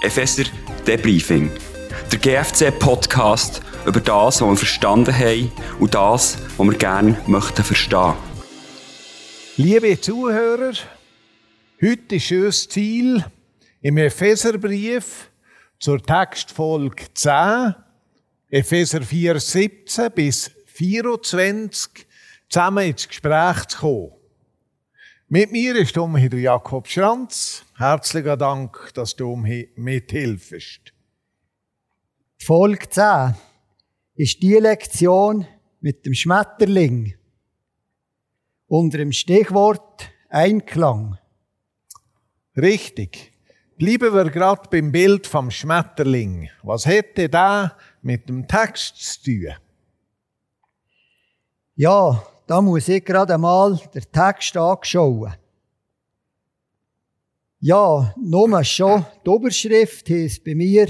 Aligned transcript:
Epheser 0.00 0.44
Debriefing. 0.86 1.50
Der 2.12 2.18
GFC-Podcast 2.20 3.60
über 3.84 3.98
das, 3.98 4.40
was 4.40 4.48
wir 4.48 4.56
verstanden 4.56 5.12
haben 5.12 5.50
und 5.80 5.92
das, 5.92 6.38
was 6.56 6.66
wir 6.68 6.78
gerne 6.78 7.20
möchten 7.26 7.64
verstehen. 7.64 8.14
Liebe 9.56 10.00
Zuhörer, 10.00 10.72
heute 11.82 12.14
ist 12.14 12.30
unser 12.30 12.70
Ziel 12.70 13.24
im 13.82 13.96
Epheserbrief 13.96 15.30
zur 15.80 16.00
Textfolge 16.00 17.06
10, 17.12 17.74
Epheser 18.50 19.02
4, 19.02 19.40
17 19.40 20.12
bis 20.12 20.52
24, 20.66 22.06
zusammen 22.48 22.86
ins 22.86 23.08
Gespräch 23.08 23.66
zu 23.66 23.78
kommen. 23.78 24.12
Mit 25.28 25.50
mir 25.50 25.74
ist 25.74 25.94
hier 25.94 26.38
Jakob 26.38 26.86
Schranz. 26.86 27.64
Herzlichen 27.78 28.36
Dank, 28.40 28.90
dass 28.94 29.14
du 29.14 29.36
mir 29.36 29.68
mithilfst. 29.76 30.92
Folge 32.36 32.88
10 32.88 33.36
ist 34.16 34.42
die 34.42 34.54
Lektion 34.54 35.46
mit 35.78 36.04
dem 36.04 36.12
Schmetterling 36.12 37.14
unter 38.66 38.98
dem 38.98 39.12
Stichwort 39.12 40.10
Einklang. 40.28 41.18
Richtig. 42.56 43.32
Bleiben 43.76 44.12
wir 44.12 44.28
gerade 44.28 44.68
beim 44.68 44.90
Bild 44.90 45.28
vom 45.28 45.48
Schmetterling. 45.52 46.50
Was 46.64 46.84
hätte 46.84 47.28
da 47.28 47.76
mit 48.02 48.28
dem 48.28 48.48
Text 48.48 49.22
zu 49.22 49.22
tun? 49.22 49.54
Ja, 51.76 52.26
da 52.48 52.60
muss 52.60 52.88
ich 52.88 53.04
gerade 53.04 53.34
einmal 53.34 53.80
den 53.94 54.02
Text 54.10 54.56
anschauen. 54.56 55.32
Ja, 57.60 58.14
nur 58.16 58.62
schon 58.62 59.04
die 59.26 59.30
Oberschrift 59.30 60.08
heisst 60.10 60.44
bei 60.44 60.54
mir 60.54 60.86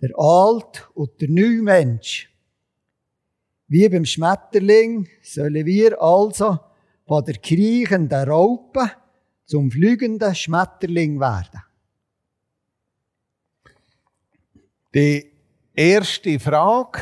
der 0.00 0.10
Alt- 0.16 0.88
und 0.94 1.20
der 1.20 1.28
Neumensch. 1.28 2.30
Wie 3.66 3.88
beim 3.88 4.04
Schmetterling 4.04 5.08
sollen 5.22 5.66
wir 5.66 6.00
also 6.00 6.58
von 7.04 7.24
der 7.24 7.34
kriechenden 7.34 8.28
Raupe 8.28 8.92
zum 9.44 9.72
fliegenden 9.72 10.34
Schmetterling 10.34 11.18
werden. 11.18 11.62
Die 14.94 15.32
erste 15.74 16.38
Frage 16.38 17.00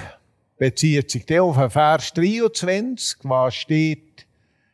bezieht 0.56 1.10
sich 1.10 1.38
auf 1.38 1.72
Vers 1.72 2.14
23, 2.14 3.18
was 3.24 3.54
steht, 3.56 4.26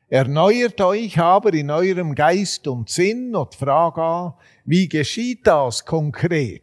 erneuert 0.08 0.80
euch 0.80 1.18
aber 1.18 1.52
in 1.54 1.70
eurem 1.70 2.14
Geist 2.14 2.66
und 2.68 2.88
Sinn 2.88 3.34
und 3.34 3.54
frage 3.54 4.02
an, 4.02 4.34
wie 4.64 4.88
geschieht 4.88 5.46
das 5.46 5.84
konkret? 5.84 6.62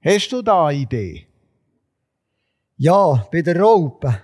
Hast 0.00 0.32
du 0.32 0.42
da 0.42 0.66
eine 0.66 0.78
Idee? 0.78 1.26
Ja, 2.76 3.26
bei 3.32 3.42
der 3.42 3.58
Raupe, 3.58 4.22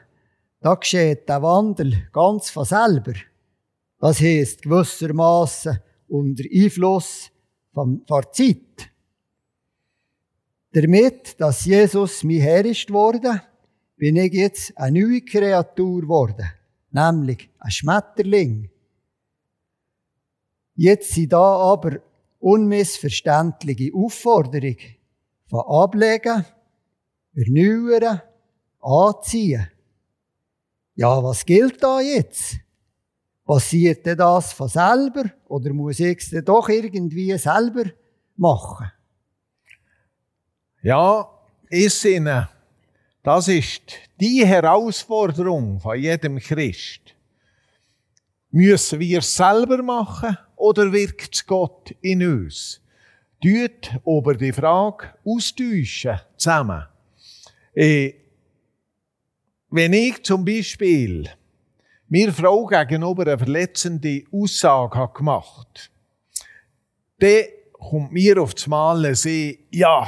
da 0.61 0.75
geschieht 0.75 1.29
der 1.29 1.43
Wandel 1.43 2.09
ganz 2.13 2.51
von 2.51 2.65
selber. 2.65 3.15
Das 3.99 4.21
heisst 4.21 4.63
gewissermaßen 4.63 5.81
unter 6.09 6.45
Einfluss 6.53 7.31
von 7.73 8.05
der 8.09 8.33
Zeit. 8.33 8.91
Damit, 10.73 11.41
dass 11.41 11.65
Jesus 11.65 12.23
mein 12.25 12.41
Herr 12.41 12.65
ist 12.65 12.91
worden, 12.93 13.41
bin 13.97 14.17
ich 14.17 14.33
jetzt 14.33 14.77
eine 14.77 15.01
neue 15.01 15.23
Kreatur 15.23 16.03
geworden, 16.03 16.51
nämlich 16.95 17.51
ein 17.59 17.71
Schmetterling. 17.71 18.71
Jetzt 20.77 21.13
sind 21.13 21.33
da 21.33 21.57
aber 21.57 21.99
unmissverständliche 22.39 23.93
Aufforderungen 23.95 24.77
von 25.47 25.61
Ablegen, 25.61 26.45
Erneuern, 27.35 28.23
Anziehen. 28.81 29.69
Ja, 30.95 31.23
was 31.23 31.45
gilt 31.45 31.83
da 31.83 32.01
jetzt? 32.01 32.57
Passiert 33.45 34.07
das 34.07 34.53
von 34.53 34.69
selber 34.69 35.25
oder 35.49 35.73
muss 35.73 36.01
ich 36.01 36.19
es 36.19 36.31
denn 36.31 36.45
doch 36.45 36.69
irgendwie 36.69 37.37
selber 37.37 37.85
machen? 38.37 38.91
Ja, 40.83 41.29
ich 41.69 41.93
sinne, 41.93 42.49
das 43.25 43.49
ist 43.49 43.83
die 44.21 44.47
Herausforderung 44.47 45.81
von 45.81 45.99
jedem 45.99 46.39
Christ. 46.39 47.01
Müssen 48.53 49.01
wir 49.01 49.19
es 49.19 49.35
selber 49.35 49.83
machen 49.83 50.39
oder 50.55 50.93
wirkt 50.93 51.45
Gott 51.49 51.93
in 52.03 52.23
uns? 52.23 52.81
Tut 53.43 53.99
über 54.07 54.35
die 54.35 54.53
Frage 54.53 55.15
austauschen 55.25 56.21
zusammen. 56.37 56.85
Äh, 57.75 58.13
wenn 59.71 59.93
ich 59.93 60.23
zum 60.23 60.45
Beispiel 60.45 61.29
mir 62.09 62.33
Frau 62.33 62.67
gegenüber 62.67 63.27
eine 63.27 63.39
verletzende 63.39 64.23
Aussage 64.31 64.97
habe 64.97 65.19
gemacht 65.19 65.91
dann 67.19 67.45
kommt 67.73 68.13
mir 68.13 68.41
auf 68.41 68.55
das 68.55 68.67
Mal 68.67 69.15
sehen, 69.15 69.59
ja, 69.71 70.07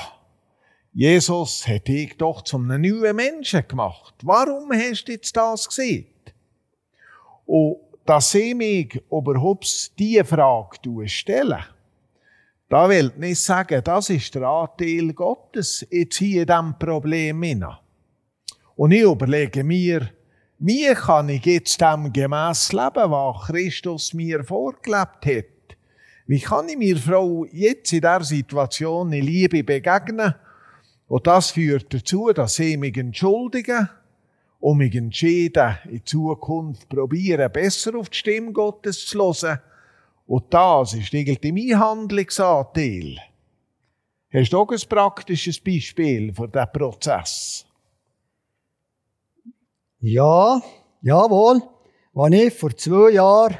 Jesus 0.98 1.68
hat 1.68 1.88
dich 1.88 2.16
doch 2.16 2.40
zum 2.40 2.68
neuen 2.68 3.16
Menschen 3.16 3.68
gemacht. 3.68 4.14
Warum 4.22 4.72
hast 4.72 5.04
du 5.04 5.12
jetzt 5.12 5.36
das 5.36 5.68
gesehen? 5.68 6.06
Und 7.44 7.76
dass 8.06 8.34
ich 8.34 8.54
mich 8.54 9.02
überhaupt 9.10 9.98
diese 9.98 10.24
Frage 10.24 11.06
stelle, 11.06 11.66
da 12.70 12.88
will 12.88 13.12
ich 13.14 13.20
nicht 13.20 13.40
sagen, 13.42 13.82
das 13.84 14.08
ist 14.08 14.34
der 14.36 14.44
Anteil 14.44 15.12
Gottes 15.12 15.86
jetzt 15.90 16.16
hier 16.16 16.40
in 16.40 16.46
diesem 16.46 16.78
Problem 16.78 17.42
hinein. 17.42 17.76
Und 18.74 18.92
ich 18.92 19.02
überlege 19.02 19.64
mir, 19.64 20.08
wie 20.58 20.94
kann 20.94 21.28
ich 21.28 21.44
jetzt 21.44 21.78
dem 21.78 22.10
gemäss 22.10 22.72
leben, 22.72 23.10
was 23.10 23.48
Christus 23.48 24.14
mir 24.14 24.42
vorgelebt 24.42 25.26
hat? 25.26 25.76
Wie 26.26 26.40
kann 26.40 26.70
ich 26.70 26.78
mir 26.78 26.96
Frau 26.96 27.44
jetzt 27.52 27.92
in 27.92 28.00
dieser 28.00 28.24
Situation 28.24 29.12
in 29.12 29.26
Liebe 29.26 29.62
begegnen? 29.62 30.34
Und 31.08 31.26
das 31.26 31.52
führt 31.52 31.92
dazu, 31.94 32.32
dass 32.32 32.58
ich 32.58 32.76
mich 32.76 32.96
entschuldige 32.96 33.88
und 34.58 34.78
mich 34.78 34.94
entschieden, 34.94 35.76
in 35.88 36.04
Zukunft 36.04 36.88
probieren, 36.88 37.52
besser 37.52 37.96
auf 37.96 38.08
die 38.08 38.18
Stimme 38.18 38.52
Gottes 38.52 39.06
zu 39.06 39.18
hören. 39.18 39.60
Und 40.26 40.52
das 40.52 40.94
ist 40.94 41.14
irgendwie 41.14 41.52
mein 41.52 41.78
Handlungsanteil. 41.78 43.18
Hast 44.32 44.52
du 44.52 44.58
auch 44.58 44.70
ein 44.70 44.88
praktisches 44.88 45.60
Beispiel 45.60 46.34
für 46.34 46.48
diesen 46.48 46.72
Prozess? 46.72 47.64
Ja, 50.00 50.60
jawohl. 51.00 51.62
Als 52.14 52.34
ich 52.34 52.54
vor 52.54 52.76
zwei 52.76 53.10
Jahren 53.10 53.58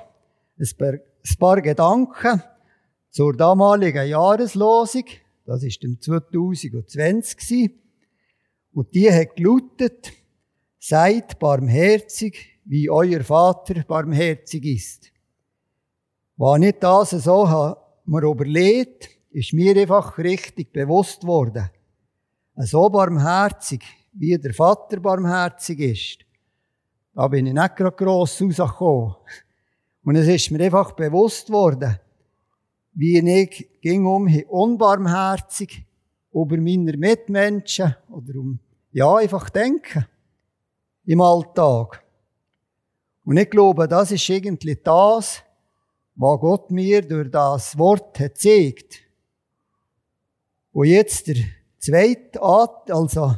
ein 0.59 1.01
paar 1.39 1.61
Gedanken 1.61 2.43
zur 3.11 3.37
damaligen 3.37 4.09
Jahreslosung, 4.09 5.05
das 5.47 5.63
ist 5.63 5.83
im 5.85 6.01
2020 6.01 7.71
und 8.73 8.95
die 8.95 9.11
hat 9.11 9.37
gelautet, 9.37 10.13
seid 10.79 11.39
barmherzig, 11.39 12.59
wie 12.65 12.91
euer 12.91 13.23
Vater 13.23 13.85
barmherzig 13.85 14.65
ist. 14.65 15.13
Wenn 16.37 16.65
ich 16.65 16.75
das 16.81 17.11
so 17.11 17.49
habe, 17.49 17.81
mir 18.05 18.23
überlegt, 18.23 19.09
ist 19.31 19.53
mir 19.53 19.77
einfach 19.77 20.19
richtig 20.19 20.73
bewusst 20.73 21.25
worden. 21.25 21.71
So 22.57 22.89
barmherzig, 22.89 23.83
wie 24.13 24.37
der 24.37 24.53
Vater 24.53 24.99
barmherzig 24.99 25.79
ist, 25.79 26.19
da 27.15 27.29
bin 27.29 27.47
ich 27.47 27.55
nicht 27.55 27.77
gerade 27.77 27.97
gross 27.97 28.43
rausgekommen. 28.43 29.15
Und 30.05 30.17
es 30.17 30.29
ist 30.29 30.51
mir 30.51 30.65
einfach 30.65 30.93
bewusst 30.93 31.51
worden, 31.51 31.99
wie 32.95 33.19
ich 33.19 33.69
ging 33.87 34.05
um 34.05 34.27
unbarmherzig 34.49 35.87
über 36.33 36.57
meine 36.57 36.97
Mitmenschen 36.97 37.95
oder 38.11 38.35
um, 38.41 38.59
ja, 38.91 39.15
einfach 39.15 39.49
denken. 39.49 40.07
Im 41.05 41.21
Alltag. 41.21 42.03
Und 43.25 43.37
ich 43.37 43.49
glaube, 43.49 43.87
das 43.87 44.11
ist 44.11 44.29
irgendwie 44.29 44.77
das, 44.83 45.41
was 46.17 46.41
Gott 46.41 46.73
mir 46.73 47.03
durch 47.03 47.31
das 47.31 47.79
Wort 47.79 48.19
hat 48.19 48.35
gezeigt. 48.35 49.03
Und 50.73 50.89
jetzt 50.89 51.29
der 51.29 51.37
zweite 51.79 52.43
Art, 52.43 52.91
also 52.91 53.37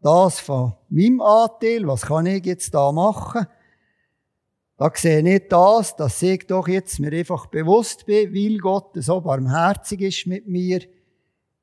das 0.00 0.38
von 0.38 0.74
meinem 0.90 1.20
Anteil, 1.20 1.88
was 1.88 2.02
kann 2.02 2.26
ich 2.26 2.46
jetzt 2.46 2.72
da 2.72 2.92
machen? 2.92 3.48
Da 4.78 4.92
sehe 4.94 5.18
ich 5.18 5.24
nicht 5.24 5.52
das, 5.52 5.96
dass 5.96 6.22
ich 6.22 6.46
doch 6.46 6.68
jetzt 6.68 7.00
mir 7.00 7.12
einfach 7.12 7.46
bewusst 7.46 8.06
bin, 8.06 8.32
weil 8.32 8.58
Gott 8.58 8.92
so 8.94 9.20
barmherzig 9.20 10.00
ist 10.02 10.26
mit 10.28 10.46
mir, 10.46 10.80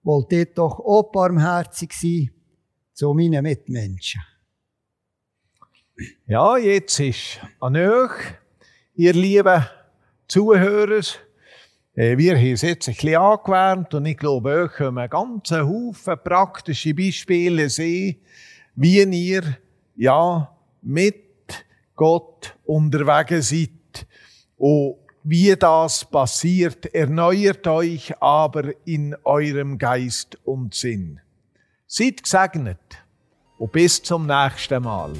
wollte 0.03 0.41
ich 0.41 0.53
doch 0.53 0.79
auch 0.79 1.11
barmherzig 1.11 1.93
sein 1.93 2.31
zu 2.93 3.13
meinen 3.13 3.43
Mitmenschen. 3.43 4.21
Ja, 6.27 6.57
jetzt 6.57 6.99
ist 6.99 7.39
an 7.61 7.77
euch, 7.77 8.11
ihr 8.95 9.13
lieben 9.13 9.65
Zuhörer, 10.27 11.01
Äh, 11.97 12.17
wir 12.17 12.35
haben 12.35 12.51
es 12.51 12.61
jetzt 12.61 12.89
ein 12.89 12.93
bisschen 12.93 13.15
angewärmt 13.15 13.93
und 13.93 14.05
ich 14.05 14.17
glaube, 14.17 14.49
euch 14.49 14.71
können 14.73 14.95
wir 14.95 15.07
ganz 15.07 15.49
Haufen 15.51 16.17
praktische 16.21 16.93
Beispiele 16.93 17.69
sehen, 17.69 18.17
wie 18.75 19.01
ihr 19.01 19.57
ja 19.95 20.53
mit 20.81 21.24
Gott 21.95 22.57
unterwegs 22.65 23.49
seid 23.49 24.07
und 24.57 24.97
wie 25.23 25.55
das 25.55 26.05
passiert. 26.05 26.93
Erneuert 26.93 27.65
euch 27.67 28.13
aber 28.21 28.73
in 28.85 29.15
eurem 29.23 29.77
Geist 29.77 30.37
und 30.43 30.73
Sinn. 30.73 31.19
Seid 31.87 32.23
gesegnet 32.23 32.77
und 33.57 33.71
bis 33.71 34.01
zum 34.03 34.27
nächsten 34.27 34.83
Mal. 34.83 35.13